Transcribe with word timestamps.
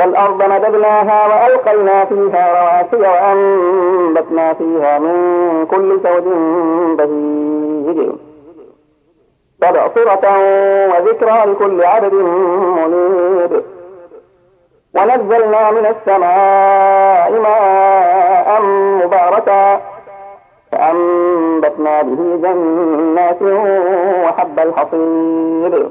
والأرض 0.00 0.42
مددناها 0.42 1.26
وألقينا 1.26 2.04
فيها 2.04 2.44
رواسي 2.60 2.96
وأنبتنا 2.96 4.54
فيها 4.54 4.98
من 4.98 5.66
كل 5.70 6.00
زوج 6.04 6.24
بهيج. 6.98 8.10
تبصرة 9.60 10.24
وذكرى 10.88 11.52
لكل 11.52 11.84
عبد 11.84 12.14
منيب 12.14 13.62
ونزلنا 14.94 15.70
من 15.70 15.86
السماء 15.86 17.30
ماء 17.40 18.62
مباركا. 19.04 19.80
فأنبتنا 20.72 22.02
به 22.02 22.40
جنات 22.42 23.42
وحب 24.24 24.58
الحصيد. 24.58 25.90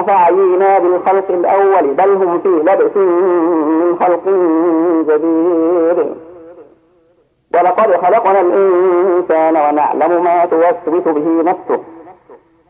أفعينا 0.00 0.78
بالخلق 0.78 1.30
الأول 1.30 1.94
بل 1.94 2.10
هم 2.10 2.38
في 2.38 2.48
لبس 2.48 2.96
من 2.96 3.96
خلق 4.00 4.24
جديد. 5.08 6.14
ولقد 7.54 7.96
خلقنا 7.96 8.40
الإنسان 8.40 9.56
ونعلم 9.56 10.24
ما 10.24 10.44
توسوس 10.44 11.04
به 11.04 11.42
نفسه 11.42 11.80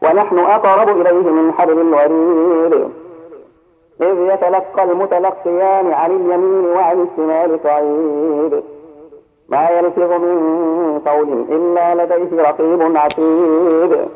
ونحن 0.02 0.38
أقرب 0.38 1.00
إليه 1.00 1.30
من 1.30 1.52
حبل 1.52 1.78
الوريد. 1.80 2.88
إذ 4.00 4.34
يتلقى 4.34 4.82
المتلقيان 4.84 5.92
عن 5.92 6.10
اليمين 6.10 6.64
وعن 6.76 7.06
الشمال 7.06 7.62
قعيد. 7.62 8.62
ما 9.48 9.68
يلفظ 9.70 10.12
من 10.12 11.00
قول 11.06 11.44
إلا 11.48 12.04
لديه 12.04 12.42
رقيب 12.42 12.96
عتيد. 12.96 14.08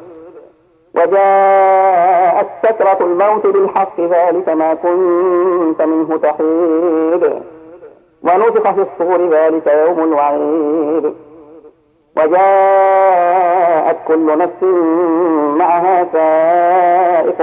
وجاءت 0.96 2.46
سكرة 2.62 2.98
الموت 3.00 3.46
بالحق 3.46 4.00
ذلك 4.00 4.48
ما 4.48 4.74
كنت 4.74 5.82
منه 5.82 6.16
تحيد. 6.16 7.42
ونفخ 8.22 8.70
في 8.70 8.80
الصور 8.80 9.28
ذلك 9.28 9.66
يوم 9.66 10.00
الوعيد. 10.04 11.14
وجاءت 12.16 13.96
كل 14.08 14.38
نفس 14.38 14.62
معها 15.58 16.06
سائق 16.12 17.40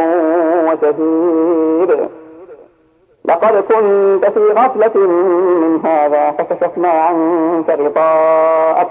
وشهيد. 0.68 2.10
لقد 3.26 3.56
كنت 3.56 4.26
في 4.26 4.40
غفلة 4.40 4.98
من 5.08 5.86
هذا 5.86 6.32
فكشفنا 6.32 6.90
عنك 6.90 7.70
غطاءك. 7.70 8.88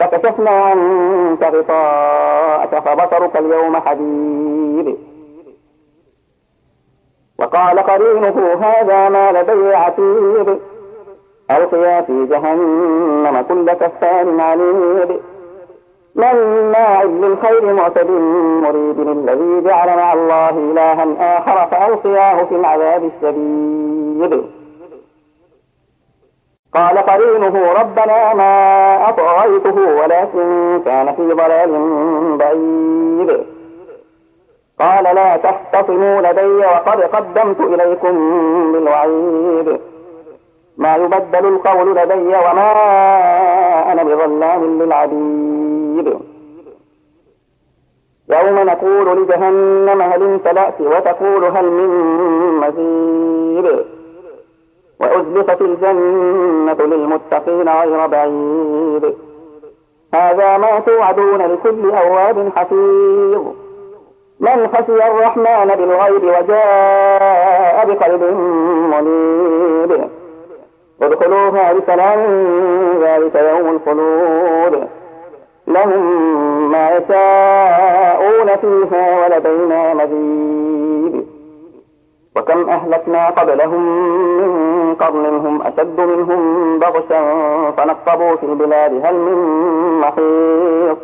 فكشفنا 0.00 0.50
عنك 0.50 1.42
غطاءك 1.42 2.78
فبصرك 2.78 3.36
اليوم 3.36 3.76
حديد 3.76 4.96
وقال 7.38 7.78
قرينه 7.78 8.58
هذا 8.60 9.08
ما 9.08 9.32
لدي 9.32 9.74
عتيد 9.74 10.58
ألقيا 11.50 12.00
في 12.00 12.26
جهنم 12.26 13.44
كل 13.48 13.72
كفار 13.72 14.40
عنيد 14.40 15.20
مناع 16.14 17.02
للخير 17.02 17.72
معتد 17.72 18.10
مريد 18.62 19.00
الذي 19.00 19.60
جعل 19.60 19.96
مع 19.96 20.12
الله 20.12 20.50
إلها 20.50 21.38
آخر 21.38 21.66
فألقياه 21.70 22.44
في 22.44 22.54
العذاب 22.54 23.04
الشديد. 23.04 24.44
قال 26.74 26.98
قرينه 26.98 27.72
ربنا 27.80 28.34
ما 28.34 29.08
أطغيته 29.08 29.76
ولكن 30.02 30.80
كان 30.84 31.14
في 31.14 31.32
ضلال 31.32 31.72
بعيد. 32.36 33.44
قال 34.80 35.04
لا 35.04 35.36
تختصموا 35.36 36.22
لدي 36.22 36.46
وقد 36.46 37.00
قدمت 37.02 37.60
إليكم 37.60 38.14
بالوعيد. 38.72 39.80
ما 40.76 40.96
يبدل 40.96 41.48
القول 41.48 41.96
لدي 41.96 42.28
وما 42.28 42.72
أنا 43.92 44.02
بظلام 44.02 44.82
للعبيد. 44.82 46.18
يوم 48.28 48.58
نقول 48.58 49.22
لجهنم 49.22 50.02
هل 50.02 50.22
امتلأت 50.22 50.80
وتقول 50.80 51.44
هل 51.44 51.70
من 51.70 51.90
مزيد. 52.60 53.93
وأزلفت 55.04 55.60
الجنة 55.60 56.86
للمتقين 56.86 57.68
غير 57.68 58.06
بعيد. 58.06 59.14
هذا 60.14 60.56
ما 60.56 60.78
توعدون 60.78 61.42
لكل 61.42 61.90
أواب 61.90 62.52
حفيظ. 62.56 63.42
من 64.40 64.68
خشي 64.68 65.08
الرحمن 65.08 65.74
بالغيب 65.78 66.24
وجاء 66.24 67.86
بقلب 67.86 68.22
منيب. 68.92 70.08
ادخلوها 71.02 71.72
بسلام 71.72 72.20
ذلك 73.02 73.34
يوم 73.34 73.76
الخلود. 73.76 74.88
لهم 75.66 76.02
ما 76.72 76.90
يشاءون 76.90 78.56
فيها 78.56 79.26
ولدينا 79.26 79.94
مزيد. 79.94 81.33
وكم 82.36 82.70
أهلكنا 82.70 83.30
قبلهم 83.30 83.82
من 84.38 84.94
قرن 84.94 85.26
هم 85.46 85.62
أشد 85.62 86.00
منهم 86.00 86.78
بغشا 86.78 87.20
فنقبوا 87.70 88.36
في 88.36 88.46
البلاد 88.46 89.06
هل 89.06 89.14
من 89.14 89.38
محيط؟ 90.00 90.98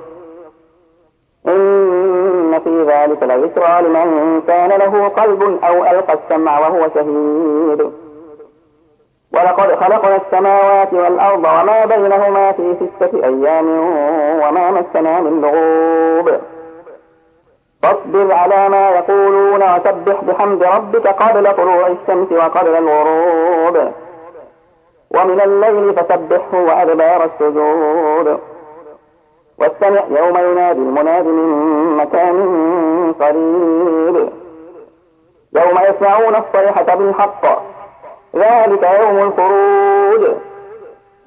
إن 1.48 2.60
في 2.64 2.82
ذلك 2.82 3.22
لذكرى 3.22 3.82
لمن 3.82 4.42
كان 4.46 4.68
له 4.68 5.08
قلب 5.08 5.58
أو 5.64 5.84
ألقى 5.84 6.14
السمع 6.14 6.58
وهو 6.58 6.88
شهيد. 6.94 7.90
ولقد 9.32 9.74
خلقنا 9.74 10.16
السماوات 10.16 10.92
والأرض 10.92 11.38
وما 11.38 11.84
بينهما 11.84 12.52
في 12.52 12.74
ستة 12.74 13.24
أيام 13.24 13.68
وما 14.42 14.70
مسنا 14.70 15.20
من 15.20 15.40
لغوب. 15.40 16.40
فاصبر 17.82 18.32
على 18.32 18.68
ما 18.68 18.90
يقولون 18.90 19.19
وسبح 19.76 20.24
بحمد 20.24 20.62
ربك 20.62 21.06
قبل 21.06 21.56
طلوع 21.56 21.86
الشمس 21.86 22.32
وقبل 22.32 22.76
الغروب. 22.76 23.92
ومن 25.10 25.40
الليل 25.40 25.94
فسبحه 25.94 26.54
وأدبار 26.54 27.24
السجود. 27.24 28.38
واستمع 29.58 30.02
يوم 30.10 30.36
ينادي 30.38 30.78
المناد 30.78 31.26
من 31.26 31.96
مكان 31.96 32.36
قريب. 33.20 34.28
يوم 35.52 35.78
يسمعون 35.88 36.34
الصيحة 36.36 36.94
بالحق. 36.94 37.62
ذلك 38.36 38.82
يوم 39.00 39.18
الخروج. 39.18 40.34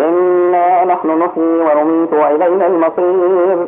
إنا 0.01 0.85
نحن 0.85 1.07
نحيي 1.19 1.61
ونميت 1.61 2.13
وإلينا 2.13 2.67
المصير. 2.67 3.67